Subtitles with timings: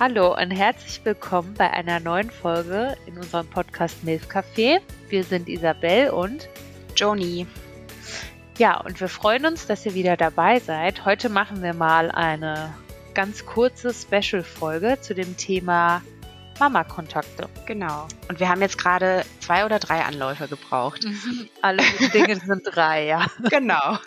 [0.00, 4.80] Hallo und herzlich willkommen bei einer neuen Folge in unserem Podcast Milf Café.
[5.10, 6.48] Wir sind Isabel und
[6.96, 7.46] Joni.
[8.56, 11.04] Ja, und wir freuen uns, dass ihr wieder dabei seid.
[11.04, 12.72] Heute machen wir mal eine
[13.12, 16.00] ganz kurze Special-Folge zu dem Thema
[16.60, 17.48] Mama-Kontakte.
[17.66, 18.06] Genau.
[18.28, 21.04] Und wir haben jetzt gerade zwei oder drei Anläufe gebraucht.
[21.04, 21.48] Mhm.
[21.62, 21.82] Alle
[22.12, 23.26] Dinge sind drei, ja.
[23.48, 23.98] Genau.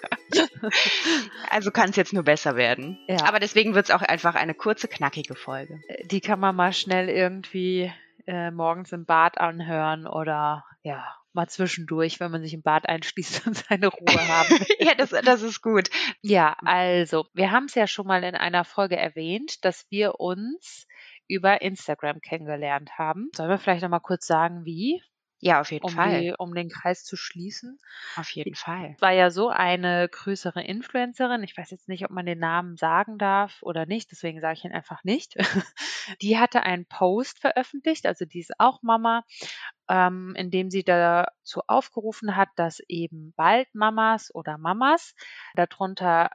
[1.49, 2.99] Also kann es jetzt nur besser werden.
[3.07, 3.25] Ja.
[3.25, 5.81] Aber deswegen wird es auch einfach eine kurze, knackige Folge.
[6.05, 7.91] Die kann man mal schnell irgendwie
[8.27, 13.47] äh, morgens im Bad anhören oder ja, mal zwischendurch, wenn man sich im Bad einschließt
[13.47, 14.59] und seine Ruhe haben.
[14.79, 15.89] ja, das, das ist gut.
[16.21, 20.87] Ja, also, wir haben es ja schon mal in einer Folge erwähnt, dass wir uns
[21.27, 23.29] über Instagram kennengelernt haben.
[23.35, 25.01] Sollen wir vielleicht nochmal kurz sagen, wie?
[25.39, 26.25] Ja, auf jeden Um, Fall.
[26.25, 27.77] die, um den Kreis zu schließen.
[28.15, 28.97] Auf jeden Fall.
[28.97, 32.77] Es war ja so eine größere Influencerin, ich weiß jetzt nicht, ob man den Namen
[32.77, 35.35] sagen darf oder nicht, deswegen sage ich ihn einfach nicht.
[36.21, 39.23] Die hatte einen Post veröffentlicht, also die ist auch Mama,
[39.89, 45.15] ähm, in dem sie dazu aufgerufen hat, dass eben bald Mamas oder Mamas
[45.55, 46.29] darunter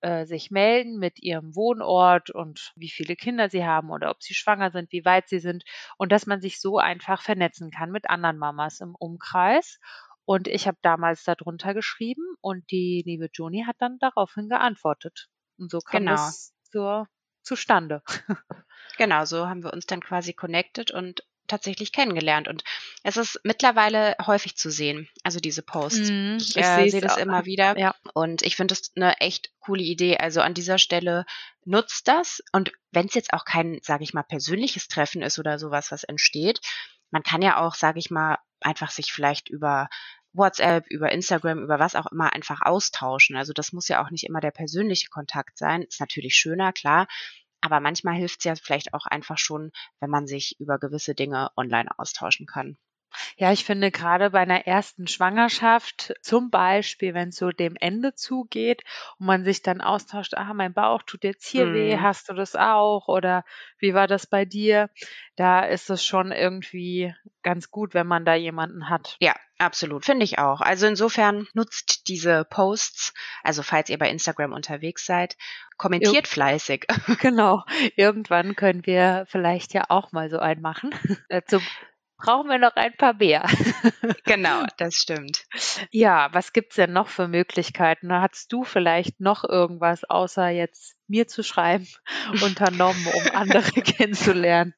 [0.00, 4.34] äh, sich melden mit ihrem Wohnort und wie viele Kinder sie haben oder ob sie
[4.34, 5.64] schwanger sind, wie weit sie sind
[5.98, 9.78] und dass man sich so einfach vernetzen kann mit anderen Mamas im Umkreis.
[10.24, 15.28] Und ich habe damals darunter geschrieben und die liebe Joni hat dann daraufhin geantwortet.
[15.58, 16.12] Und so kam Genau.
[16.12, 17.08] es zur,
[17.42, 18.02] zustande.
[18.98, 22.48] Genau, so haben wir uns dann quasi connected und tatsächlich kennengelernt.
[22.48, 22.62] Und
[23.02, 26.10] es ist mittlerweile häufig zu sehen, also diese Posts.
[26.10, 27.18] Mhm, Ich äh, sehe das auch.
[27.18, 27.76] immer wieder.
[27.78, 27.94] Ja.
[28.14, 30.16] Und ich finde das eine echt coole Idee.
[30.18, 31.24] Also an dieser Stelle
[31.64, 32.42] nutzt das.
[32.52, 36.04] Und wenn es jetzt auch kein, sage ich mal, persönliches Treffen ist oder sowas, was
[36.04, 36.60] entsteht,
[37.10, 39.88] man kann ja auch, sage ich mal, einfach sich vielleicht über
[40.34, 43.36] WhatsApp, über Instagram, über was auch immer einfach austauschen.
[43.36, 45.82] Also das muss ja auch nicht immer der persönliche Kontakt sein.
[45.82, 47.06] Ist natürlich schöner, klar.
[47.60, 49.70] Aber manchmal hilft es ja vielleicht auch einfach schon,
[50.00, 52.76] wenn man sich über gewisse Dinge online austauschen kann.
[53.36, 58.14] Ja, ich finde gerade bei einer ersten Schwangerschaft, zum Beispiel, wenn es so dem Ende
[58.14, 58.82] zugeht
[59.18, 62.02] und man sich dann austauscht, ah, mein Bauch tut jetzt hier weh, Mhm.
[62.02, 63.08] hast du das auch?
[63.08, 63.44] Oder
[63.78, 64.90] wie war das bei dir?
[65.36, 69.16] Da ist es schon irgendwie ganz gut, wenn man da jemanden hat.
[69.20, 70.60] Ja, absolut, finde ich auch.
[70.60, 75.36] Also insofern nutzt diese Posts, also falls ihr bei Instagram unterwegs seid,
[75.76, 76.86] kommentiert fleißig.
[77.20, 77.64] Genau.
[77.96, 80.90] Irgendwann können wir vielleicht ja auch mal so einen machen.
[81.28, 81.60] Dazu
[82.18, 83.44] brauchen wir noch ein paar mehr.
[84.24, 85.44] genau, das stimmt.
[85.90, 88.12] Ja, was gibt's denn noch für Möglichkeiten?
[88.12, 91.86] Hast du vielleicht noch irgendwas, außer jetzt mir zu schreiben,
[92.42, 94.74] unternommen, um andere kennenzulernen?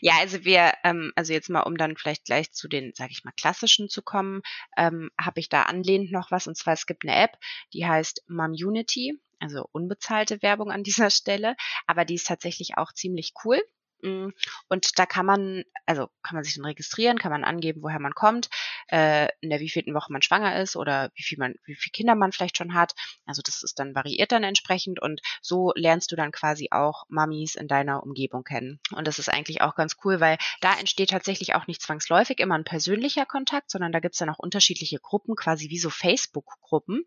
[0.00, 3.24] Ja, also wir, ähm, also jetzt mal, um dann vielleicht gleich zu den, sage ich
[3.24, 4.40] mal, klassischen zu kommen,
[4.76, 6.46] ähm, habe ich da anlehnend noch was.
[6.46, 7.32] Und zwar, es gibt eine App,
[7.74, 11.56] die heißt Momunity, also unbezahlte Werbung an dieser Stelle,
[11.86, 13.60] aber die ist tatsächlich auch ziemlich cool.
[14.02, 18.14] Und da kann man, also kann man sich dann registrieren, kann man angeben, woher man
[18.14, 18.48] kommt,
[18.88, 22.14] äh, in der wievielten Woche man schwanger ist oder wie viel man, wie viele Kinder
[22.14, 22.94] man vielleicht schon hat.
[23.26, 27.54] Also das ist dann variiert dann entsprechend und so lernst du dann quasi auch Mamis
[27.54, 28.80] in deiner Umgebung kennen.
[28.92, 32.54] Und das ist eigentlich auch ganz cool, weil da entsteht tatsächlich auch nicht zwangsläufig immer
[32.54, 37.04] ein persönlicher Kontakt, sondern da gibt's dann auch unterschiedliche Gruppen, quasi wie so Facebook-Gruppen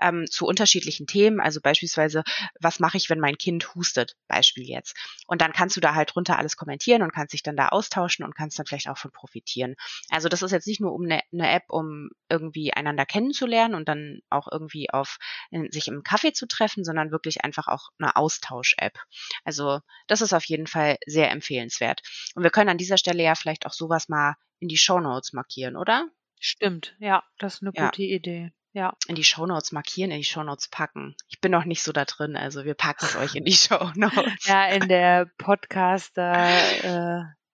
[0.00, 1.40] ähm, zu unterschiedlichen Themen.
[1.40, 2.22] Also beispielsweise,
[2.60, 4.16] was mache ich, wenn mein Kind hustet?
[4.28, 4.96] Beispiel jetzt.
[5.26, 8.24] Und dann kannst du da halt drunter alles kommentieren und kannst dich dann da austauschen
[8.24, 9.76] und kannst dann vielleicht auch von profitieren.
[10.08, 13.88] Also das ist jetzt nicht nur um eine, eine App, um irgendwie einander kennenzulernen und
[13.88, 15.18] dann auch irgendwie auf
[15.50, 18.98] in, sich im Kaffee zu treffen, sondern wirklich einfach auch eine Austausch-App.
[19.44, 22.02] Also das ist auf jeden Fall sehr empfehlenswert.
[22.34, 25.76] Und wir können an dieser Stelle ja vielleicht auch sowas mal in die Shownotes markieren,
[25.76, 26.08] oder?
[26.38, 27.86] Stimmt, ja, das ist eine Ja.
[27.86, 28.52] gute Idee.
[28.72, 31.16] Ja, In die Shownotes markieren, in die Shownotes packen.
[31.28, 34.44] Ich bin noch nicht so da drin, also wir packen es euch in die Shownotes.
[34.44, 35.28] ja in der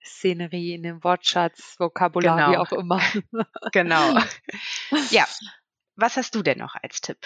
[0.07, 2.61] Podcaster-Szenerie, in dem Wortschatz, Vokabular, wie Genau.
[2.63, 3.01] auch immer.
[3.71, 4.19] Genau.
[5.11, 5.27] Ja.
[5.95, 7.17] Was hast du denn noch als Tipp?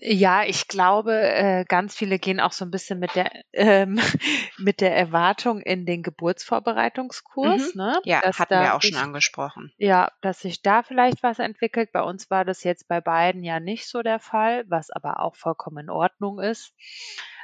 [0.00, 3.98] Ja, ich glaube, äh, ganz viele gehen auch so ein bisschen mit der ähm,
[4.58, 8.00] mit der Erwartung in den Geburtsvorbereitungskurs, ne?
[8.04, 9.72] Ja, dass hatten wir auch sich, schon angesprochen.
[9.76, 11.90] ja, dass sich da vielleicht was entwickelt.
[11.92, 15.34] Bei uns war das jetzt bei beiden ja nicht so der Fall, was aber auch
[15.34, 16.72] vollkommen in Ordnung ist.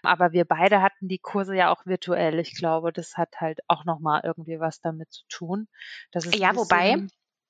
[0.02, 2.38] Aber wir beide hatten die Kurse ja auch virtuell.
[2.38, 5.66] Ich glaube, das hat halt auch noch mal irgendwie was damit zu tun.
[6.12, 6.98] Das ist ein Ja, wobei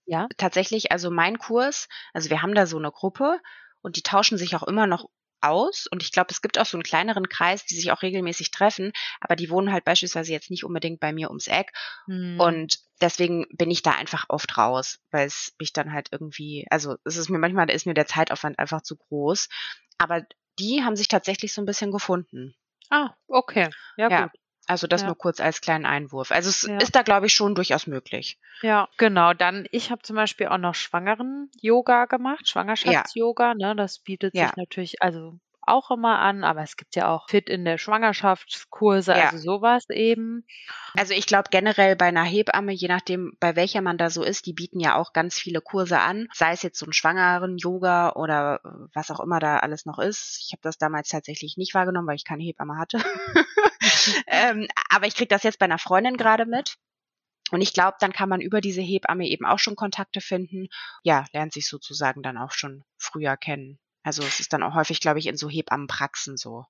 [0.06, 3.40] ja, tatsächlich, also mein Kurs, also wir haben da so eine Gruppe
[3.84, 5.06] und die tauschen sich auch immer noch
[5.42, 8.50] aus und ich glaube, es gibt auch so einen kleineren Kreis, die sich auch regelmäßig
[8.50, 11.72] treffen, aber die wohnen halt beispielsweise jetzt nicht unbedingt bei mir ums Eck
[12.08, 16.66] hm, und deswegen bin ich da einfach oft raus, weil es mich dann halt irgendwie,
[16.70, 19.48] also es ist mir manchmal, da ist mir der Zeitaufwand einfach zu groß,
[19.98, 20.22] aber
[20.58, 22.54] die haben sich tatsächlich so ein bisschen gefunden.
[22.90, 24.20] ah, okay, ja, Ja.
[24.22, 24.32] gut.
[24.66, 25.08] Also das Ja.
[25.08, 26.30] nur kurz als kleinen Einwurf.
[26.30, 26.78] Also es Ja.
[26.78, 28.38] ist da, glaube ich, schon durchaus möglich.
[28.62, 29.34] Ja, genau.
[29.34, 33.54] Dann, ich habe zum Beispiel auch noch Schwangeren-Yoga gemacht, Schwangerschafts-Yoga.
[33.54, 33.74] Ne?
[33.76, 37.64] Das bietet sich natürlich also auch immer an, aber es gibt ja auch Fit in
[37.64, 39.24] der Schwangerschaftskurse, Ja.
[39.30, 40.44] also sowas eben.
[40.94, 44.44] Also ich glaube generell bei einer Hebamme, je nachdem, bei welcher man da so ist,
[44.44, 48.60] die bieten ja auch ganz viele Kurse an, sei es jetzt so ein Schwangeren-Yoga oder
[48.62, 50.38] äh, was auch immer da alles noch ist.
[50.44, 52.98] Ich habe das damals tatsächlich nicht wahrgenommen, weil ich keine Hebamme hatte.
[54.26, 56.76] ähm, aber ich kriege das jetzt bei einer Freundin gerade mit.
[57.50, 60.68] Und ich glaube, dann kann man über diese Hebamme eben auch schon Kontakte finden.
[61.02, 63.78] Ja, lernt sich sozusagen dann auch schon früher kennen.
[64.02, 66.66] Also es ist dann auch häufig, glaube ich, in so Hebammenpraxen so.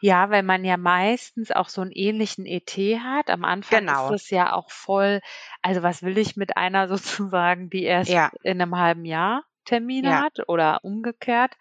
[0.00, 2.70] Ja, weil man ja meistens auch so einen ähnlichen ET
[3.00, 3.30] hat.
[3.30, 4.12] Am Anfang Genau.
[4.12, 5.20] ist es ja auch voll,
[5.62, 6.88] also was will ich mit einer
[7.32, 8.30] sozusagen, die erst Ja.
[8.42, 10.20] in einem halben Jahr Termine Ja.
[10.22, 11.54] hat oder umgekehrt.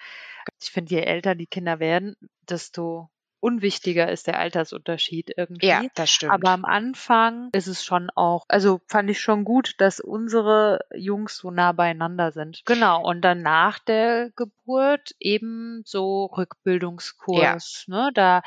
[0.62, 3.10] Ich finde, je älter die Kinder werden, desto
[3.46, 5.68] unwichtiger ist der Altersunterschied irgendwie.
[5.68, 6.34] Ja, das stimmt.
[6.34, 11.38] Aber am Anfang ist es schon auch, also fand ich schon gut, dass unsere Jungs
[11.38, 12.64] so nah beieinander sind.
[12.66, 13.08] Genau.
[13.08, 17.86] Und dann nach der Geburt eben so Rückbildungskurs.
[17.88, 18.10] Ne?
[18.16, 18.42] Da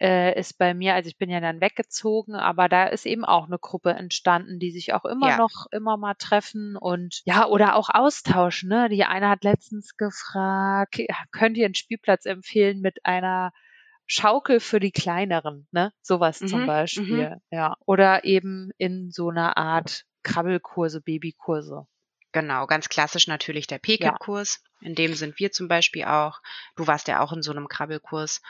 [0.00, 3.48] äh, ist bei mir, also ich bin ja dann weggezogen, aber da ist eben auch
[3.48, 5.36] eine Gruppe entstanden, die sich auch immer Ja.
[5.36, 8.70] noch immer mal treffen und ja, oder auch austauschen.
[8.70, 8.88] Ne?
[8.88, 13.52] Die eine hat letztens gefragt, ja, könnt ihr einen Spielplatz empfehlen mit einer
[14.08, 15.92] Schaukel für die kleineren, ne?
[16.02, 17.36] Sowas zum Mhm, Beispiel.
[17.50, 17.76] Ja.
[17.86, 21.86] Oder eben in so einer Art Krabbelkurse, Babykurse.
[22.32, 24.62] Genau, ganz klassisch natürlich der PKIP-Kurs.
[24.80, 26.40] In dem sind wir zum Beispiel auch.
[26.76, 28.42] Du warst ja auch in so einem Krabbelkurs.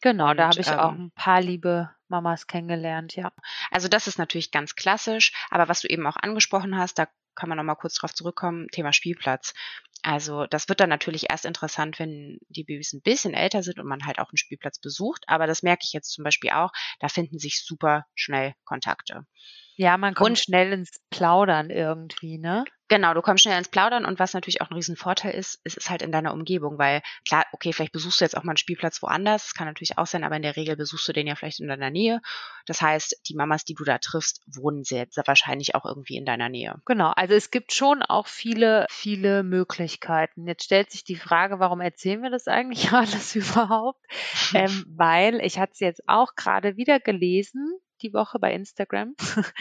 [0.00, 3.32] Genau, da Und, habe ich auch ähm, ein paar liebe Mamas kennengelernt, ja.
[3.70, 5.32] Also das ist natürlich ganz klassisch.
[5.50, 8.92] Aber was du eben auch angesprochen hast, da kann man nochmal kurz drauf zurückkommen, Thema
[8.92, 9.54] Spielplatz.
[10.04, 13.88] Also das wird dann natürlich erst interessant, wenn die Babys ein bisschen älter sind und
[13.88, 15.24] man halt auch einen Spielplatz besucht.
[15.26, 16.70] Aber das merke ich jetzt zum Beispiel auch,
[17.00, 19.26] da finden sich super schnell Kontakte.
[19.76, 22.64] Ja, man kommt Und- schnell ins Plaudern irgendwie, ne?
[22.88, 25.88] Genau, du kommst schnell ins Plaudern und was natürlich auch ein Riesenvorteil ist, es ist
[25.88, 29.02] halt in deiner Umgebung, weil klar, okay, vielleicht besuchst du jetzt auch mal einen Spielplatz
[29.02, 31.66] woanders, kann natürlich auch sein, aber in der Regel besuchst du den ja vielleicht in
[31.68, 32.20] deiner Nähe.
[32.66, 36.26] Das heißt, die Mamas, die du da triffst, wohnen sehr, sehr wahrscheinlich auch irgendwie in
[36.26, 36.76] deiner Nähe.
[36.84, 40.46] Genau, also es gibt schon auch viele, viele Möglichkeiten.
[40.46, 43.98] Jetzt stellt sich die Frage, warum erzählen wir das eigentlich alles überhaupt?
[44.54, 49.14] ähm, weil ich hatte es jetzt auch gerade wieder gelesen, die Woche bei Instagram,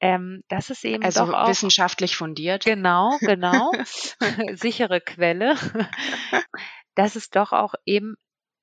[0.00, 2.64] ähm, dass es eben also doch auch wissenschaftlich fundiert.
[2.64, 3.72] Genau, genau.
[4.54, 5.56] Sichere Quelle.
[6.94, 8.16] Dass es doch auch eben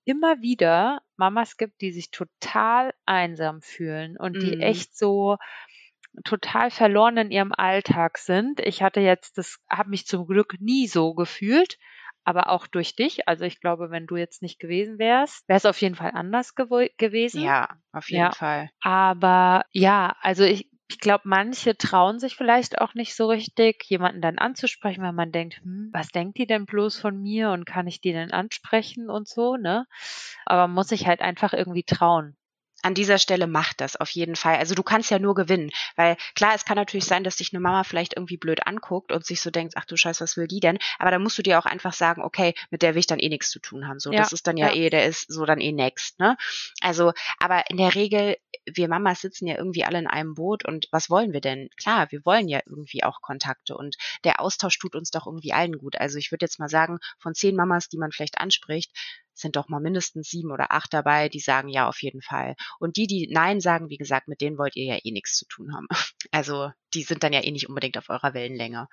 [0.06, 4.62] immer wieder Mamas gibt, die sich total einsam fühlen und die Mhm.
[4.62, 5.38] echt so
[6.24, 8.60] total verloren in ihrem Alltag sind.
[8.60, 11.78] Ich hatte jetzt, das habe mich zum Glück nie so gefühlt,
[12.30, 13.28] aber auch durch dich.
[13.28, 16.56] Also ich glaube, wenn du jetzt nicht gewesen wärst, wäre es auf jeden Fall anders
[16.56, 17.44] gewo- gewesen.
[17.44, 18.32] Ja, auf jeden Ja.
[18.32, 18.70] Fall.
[18.82, 24.22] Aber ja, also ich, ich glaube, manche trauen sich vielleicht auch nicht so richtig, jemanden
[24.22, 27.88] dann anzusprechen, weil man denkt, hm, was denkt die denn bloß von mir und kann
[27.88, 29.86] ich die denn ansprechen und so, ne?
[30.46, 32.36] Aber man muss sich halt einfach irgendwie trauen.
[32.84, 34.58] An dieser Stelle macht das auf jeden Fall.
[34.58, 37.60] Also du kannst ja nur gewinnen, weil klar, es kann natürlich sein, dass dich eine
[37.60, 40.60] Mama vielleicht irgendwie blöd anguckt und sich so denkt, ach du Scheiß, was will die
[40.60, 40.80] denn?
[40.98, 43.30] Aber da musst du dir auch einfach sagen, okay, mit der will ich dann eh
[43.30, 44.00] nichts zu tun haben.
[44.00, 44.76] So, Ja, das ist dann ja, ja.
[44.76, 46.38] eh, der ist so dann eh next, ne?
[46.82, 50.88] Also, aber in der Regel, wir Mamas sitzen ja irgendwie alle in einem Boot und
[50.92, 51.70] was wollen wir denn?
[51.78, 55.78] Klar, wir wollen ja irgendwie auch Kontakte und der Austausch tut uns doch irgendwie allen
[55.78, 55.96] gut.
[55.98, 58.92] Also ich würde jetzt mal sagen, von zehn Mamas, die man vielleicht anspricht,
[59.40, 62.56] sind doch mal mindestens sieben oder acht dabei, die sagen ja auf jeden Fall.
[62.80, 65.46] Und die, die Nein sagen, wie gesagt, mit denen wollt ihr ja eh nichts zu
[65.46, 65.88] tun haben.
[66.32, 68.88] Also die sind dann ja eh nicht unbedingt auf eurer Wellenlänge.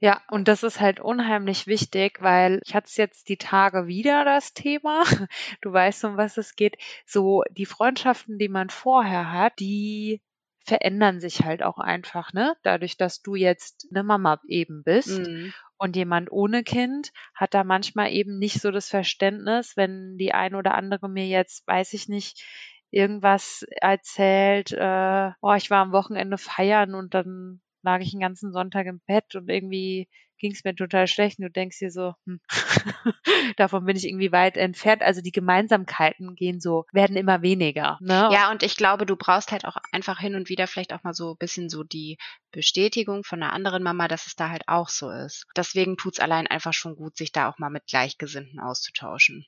[0.00, 4.24] Ja, und das ist halt unheimlich wichtig, weil ich hatte es jetzt die Tage wieder
[4.24, 5.02] das Thema.
[5.60, 6.76] Du weißt, um was es geht.
[7.06, 10.22] So die Freundschaften, die man vorher hat, die
[10.70, 12.54] verändern sich halt auch einfach, ne?
[12.62, 15.18] Dadurch, dass du jetzt eine Mama eben bist.
[15.18, 15.52] Mhm.
[15.76, 20.54] Und jemand ohne Kind hat da manchmal eben nicht so das Verständnis, wenn die ein
[20.54, 22.44] oder andere mir jetzt, weiß ich nicht,
[22.90, 28.52] irgendwas erzählt, äh, oh, ich war am Wochenende feiern und dann lag ich den ganzen
[28.52, 30.08] Sonntag im Bett und irgendwie
[30.40, 32.40] ging es mir total schlecht und du denkst dir so, hm,
[33.56, 35.02] davon bin ich irgendwie weit entfernt.
[35.02, 37.98] Also die Gemeinsamkeiten gehen so, werden immer weniger.
[38.00, 38.28] Ne?
[38.32, 41.14] Ja, und ich glaube, du brauchst halt auch einfach hin und wieder vielleicht auch mal
[41.14, 42.18] so ein bisschen so die
[42.50, 45.46] Bestätigung von einer anderen Mama, dass es da halt auch so ist.
[45.54, 49.46] Deswegen tut's allein einfach schon gut, sich da auch mal mit Gleichgesinnten auszutauschen.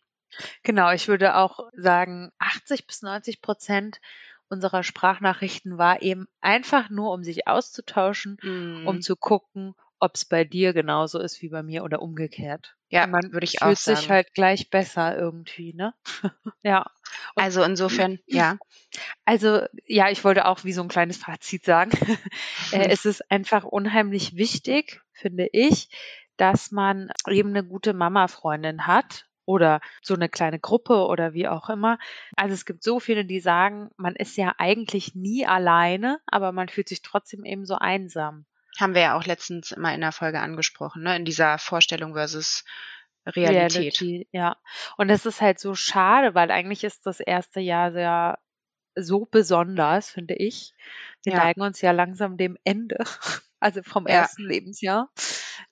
[0.62, 4.00] Genau, ich würde auch sagen, 80 bis 90 Prozent
[4.52, 8.36] unserer Sprachnachrichten war eben einfach nur, um sich auszutauschen,
[8.84, 9.00] um Mhm.
[9.00, 12.76] zu gucken, ob es bei dir genauso ist wie bei mir oder umgekehrt.
[12.90, 13.96] Ja, man würde ich auch fühlt sagen.
[13.98, 15.94] sich halt gleich besser irgendwie, ne?
[16.62, 16.86] ja.
[17.34, 18.58] Und also insofern, ja.
[19.24, 21.90] Also ja, ich wollte auch wie so ein kleines Fazit sagen.
[22.72, 25.88] äh, es ist einfach unheimlich wichtig, finde ich,
[26.36, 31.68] dass man eben eine gute Mama-Freundin hat oder so eine kleine Gruppe oder wie auch
[31.70, 31.98] immer.
[32.36, 36.68] Also es gibt so viele, die sagen, man ist ja eigentlich nie alleine, aber man
[36.68, 38.46] fühlt sich trotzdem eben so einsam.
[38.78, 41.16] Haben wir ja auch letztens immer in der Folge angesprochen, ne?
[41.16, 42.64] in dieser Vorstellung versus
[43.26, 44.00] Realität.
[44.00, 44.56] Reality, ja.
[44.96, 48.38] Und es ist halt so schade, weil eigentlich ist das erste Jahr sehr
[48.94, 50.74] so besonders, finde ich.
[51.24, 51.44] Wir Ja.
[51.44, 52.98] neigen uns ja langsam dem Ende,
[53.62, 54.14] also vom Ja.
[54.20, 55.10] ersten Lebensjahr.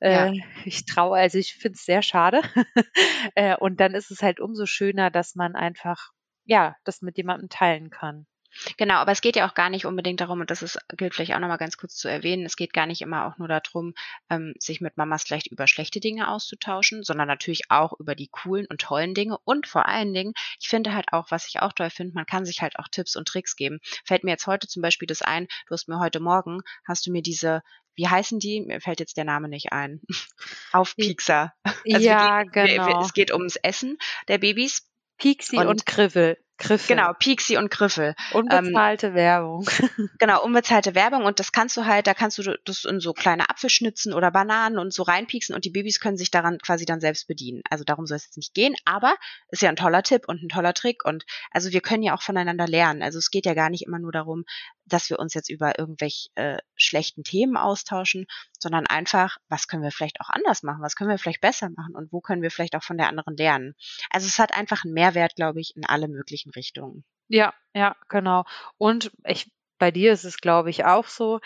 [0.02, 0.28] Ja.
[0.28, 2.40] Äh, ich traue, also ich finde es sehr schade.
[3.34, 6.10] äh, und dann ist es halt umso schöner, dass man einfach,
[6.44, 8.26] ja, das mit jemandem teilen kann.
[8.76, 11.32] Genau, aber es geht ja auch gar nicht unbedingt darum, und das ist, gilt vielleicht
[11.34, 13.94] auch nochmal ganz kurz zu erwähnen, es geht gar nicht immer auch nur darum,
[14.28, 18.66] ähm, sich mit Mamas vielleicht über schlechte Dinge auszutauschen, sondern natürlich auch über die coolen
[18.66, 19.38] und tollen Dinge.
[19.44, 22.44] Und vor allen Dingen, ich finde halt auch, was ich auch toll finde, man kann
[22.44, 23.78] sich halt auch Tipps und Tricks geben.
[24.04, 27.12] Fällt mir jetzt heute zum Beispiel das ein, du hast mir heute Morgen, hast du
[27.12, 27.62] mir diese,
[27.94, 28.60] wie heißen die?
[28.62, 30.00] Mir fällt jetzt der Name nicht ein.
[30.72, 31.52] Aufpiekser.
[31.64, 33.02] Also ja, gehen- genau.
[33.02, 34.86] Es geht ums Essen der Babys.
[35.18, 36.38] Pixie und- und, Griffel.
[36.60, 36.96] Griffel.
[36.96, 38.14] Genau, Pixie und Griffel.
[38.32, 39.66] Unbezahlte Werbung.
[40.18, 43.48] Genau, unbezahlte Werbung und das kannst du halt, da kannst du das in so kleine
[43.48, 47.26] Apfelschnitzen oder Bananen und so reinpieksen und die Babys können sich daran quasi dann selbst
[47.26, 47.62] bedienen.
[47.70, 49.14] Also darum soll es jetzt nicht gehen, aber
[49.48, 52.22] ist ja ein toller Tipp und ein toller Trick und also wir können ja auch
[52.22, 53.02] voneinander lernen.
[53.02, 54.44] Also es geht ja gar nicht immer nur darum,
[54.84, 58.26] dass wir uns jetzt über irgendwelche äh, schlechten Themen austauschen,
[58.58, 61.94] sondern einfach, was können wir vielleicht auch anders machen, was können wir vielleicht besser machen
[61.94, 63.74] und wo können wir vielleicht auch von der anderen lernen.
[64.10, 67.04] Also es hat einfach einen Mehrwert, glaube ich, in alle möglichen Richtungen.
[67.28, 68.44] Ja, ja, genau.
[68.78, 71.40] Und ich, bei dir ist es, glaube ich, auch so.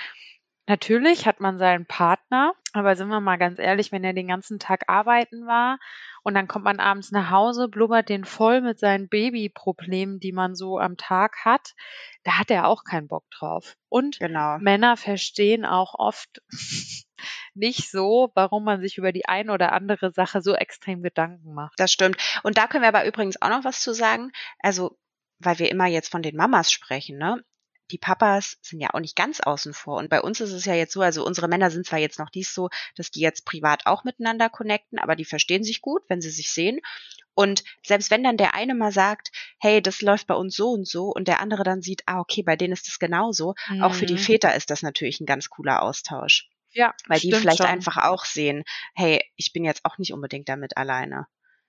[0.67, 4.59] Natürlich hat man seinen Partner, aber sind wir mal ganz ehrlich, wenn er den ganzen
[4.59, 5.79] Tag arbeiten war
[6.23, 10.55] und dann kommt man abends nach Hause, blubbert den voll mit seinen Babyproblemen, die man
[10.55, 11.75] so am Tag hat,
[12.23, 13.77] da hat er auch keinen Bock drauf.
[13.91, 14.57] Und Genau.
[14.59, 16.41] Männer verstehen auch oft
[17.55, 21.75] nicht so, warum man sich über die ein oder andere Sache so extrem Gedanken macht.
[21.79, 22.17] Das stimmt.
[22.43, 24.33] Und da können wir aber übrigens auch noch was zu sagen.
[24.61, 24.99] Also,
[25.39, 27.43] weil wir immer jetzt von den Mamas sprechen, ne?
[27.91, 29.99] Die Papas sind ja auch nicht ganz außen vor.
[29.99, 32.31] Und bei uns ist es ja jetzt so, also unsere Männer sind zwar jetzt noch
[32.35, 36.23] nicht so, dass die jetzt privat auch miteinander connecten, aber die verstehen sich gut, wenn
[36.23, 36.81] sie sich sehen.
[37.35, 40.89] Und selbst wenn dann der eine mal sagt, hey, das läuft bei uns so und
[40.89, 44.07] so, und der andere dann sieht, ah, okay, bei denen ist es genauso, auch für
[44.07, 44.19] die Mhm.
[44.19, 46.49] Väter ist das natürlich ein ganz cooler Austausch.
[46.75, 47.67] Ja, Weil die vielleicht schon.
[47.67, 48.65] einfach auch sehen,
[48.95, 51.27] hey, ich bin jetzt auch nicht unbedingt damit alleine.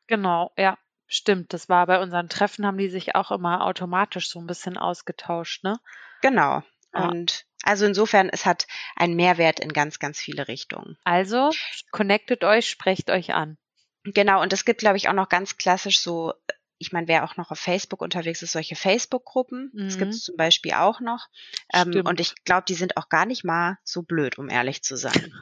[0.08, 1.54] Genau, ja, stimmt.
[1.54, 5.64] Das war bei unseren Treffen, haben die sich auch immer automatisch so ein bisschen ausgetauscht,
[5.64, 5.80] ne?
[6.22, 6.64] Genau.
[6.94, 7.10] Ja.
[7.10, 10.98] Und also insofern, es hat einen Mehrwert in ganz, ganz viele Richtungen.
[11.04, 11.50] Also,
[11.92, 13.58] connectet euch, sprecht euch an.
[14.04, 16.34] Genau, und es gibt, glaube ich, auch noch ganz klassisch so,
[16.78, 19.72] ich meine, wer auch noch auf Facebook unterwegs ist, solche Facebook-Gruppen.
[19.74, 20.00] Das Mhm.
[20.00, 21.28] gibt es zum Beispiel auch noch.
[21.74, 24.96] Ähm, und ich glaube, die sind auch gar nicht mal so blöd, um ehrlich zu
[24.98, 25.34] sein.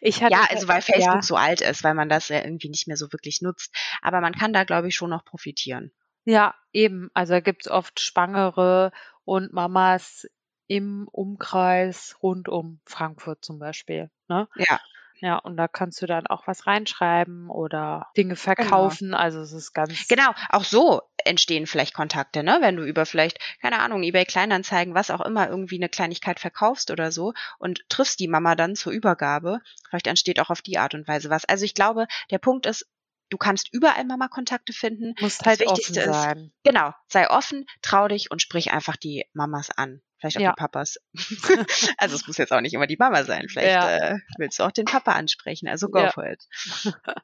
[0.00, 2.68] Ich hatte Ja, also weil Facebook ja, so alt ist, weil man das ja irgendwie
[2.68, 3.74] nicht mehr so wirklich nutzt.
[4.02, 5.92] Aber man kann da, glaube ich, schon noch profitieren.
[6.24, 7.10] ja, eben.
[7.14, 8.92] Also da gibt's oft Schwangere
[9.24, 10.26] und Mamas
[10.66, 14.10] im Umkreis rund um Frankfurt zum Beispiel.
[14.28, 14.48] Ne?
[14.56, 14.78] Ja,
[15.20, 19.14] Ja, und da kannst du dann auch was reinschreiben oder Dinge verkaufen.
[19.14, 22.58] Also es ist ganz Genau, auch so entstehen vielleicht Kontakte, ne?
[22.60, 26.90] Wenn du über vielleicht, keine Ahnung, eBay Kleinanzeigen, was auch immer, irgendwie eine Kleinigkeit verkaufst
[26.90, 30.94] oder so und triffst die Mama dann zur Übergabe, vielleicht entsteht auch auf die Art
[30.94, 31.44] und Weise was.
[31.44, 32.86] Also ich glaube, der Punkt ist,
[33.30, 35.14] du kannst überall Mama-Kontakte finden.
[35.20, 36.52] musst Das halt offen Wichtigste ist, sein.
[36.64, 40.00] Genau, sei offen, trau dich und sprich einfach die Mamas an.
[40.18, 40.52] Vielleicht auch Ja.
[40.52, 40.96] die Papas.
[41.98, 43.46] also es muss jetzt auch nicht immer die Mama sein.
[43.48, 43.96] Vielleicht Ja.
[44.14, 45.68] äh, willst du auch den Papa ansprechen.
[45.68, 46.10] Also go Ja.
[46.12, 46.44] for it.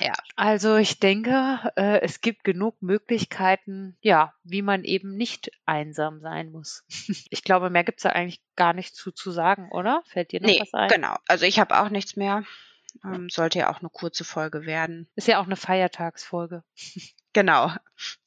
[0.00, 0.14] Ja.
[0.34, 6.50] Also ich denke, äh, es gibt genug Möglichkeiten, ja, wie man eben nicht einsam sein
[6.50, 6.84] muss.
[7.30, 10.02] Ich glaube, mehr gibt's da eigentlich gar nicht zu, zu sagen, oder?
[10.06, 10.88] Fällt dir noch Nee, was ein?
[10.88, 11.16] genau.
[11.28, 12.44] Also ich habe auch nichts mehr.
[13.04, 15.08] Ähm, sollte ja auch eine kurze Folge werden.
[15.16, 16.64] Ist ja auch eine Feiertagsfolge.
[17.36, 17.70] Genau.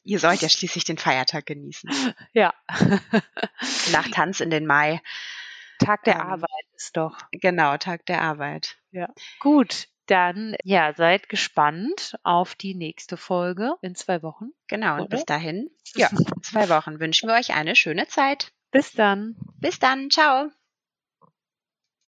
[0.04, 1.90] Ihr sollt ja schließlich den Feiertag genießen.
[2.32, 2.54] Ja.
[3.92, 5.02] Nach Tanz in den Mai.
[5.80, 7.18] Tag der Ähm, Arbeit ist doch.
[7.32, 8.78] Genau, Tag der Arbeit.
[9.40, 14.52] Gut, dann ja, seid gespannt auf die nächste Folge in zwei Wochen.
[14.68, 15.10] Genau, und Oder?
[15.10, 16.10] bis dahin, ja,
[16.44, 18.52] zwei Wochen wünschen wir euch eine schöne Zeit.
[18.70, 19.38] Bis dann.
[19.60, 20.52] Bis dann, ciao.